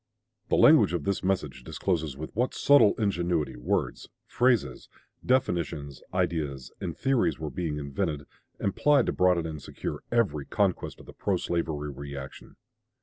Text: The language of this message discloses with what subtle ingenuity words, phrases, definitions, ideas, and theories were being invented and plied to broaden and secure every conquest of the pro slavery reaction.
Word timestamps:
The 0.49 0.55
language 0.57 0.93
of 0.93 1.03
this 1.03 1.23
message 1.23 1.63
discloses 1.63 2.17
with 2.17 2.35
what 2.35 2.55
subtle 2.55 2.95
ingenuity 2.97 3.55
words, 3.55 4.09
phrases, 4.25 4.89
definitions, 5.23 6.01
ideas, 6.11 6.71
and 6.81 6.97
theories 6.97 7.37
were 7.37 7.51
being 7.51 7.77
invented 7.77 8.23
and 8.57 8.75
plied 8.75 9.05
to 9.05 9.13
broaden 9.13 9.45
and 9.45 9.61
secure 9.61 10.01
every 10.11 10.45
conquest 10.47 10.99
of 11.01 11.05
the 11.05 11.13
pro 11.13 11.37
slavery 11.37 11.91
reaction. 11.91 12.55